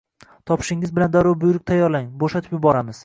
[0.51, 2.97] –Topishingiz bilan darrov buyruq tayyorlang, bo‘shatib yuboramiz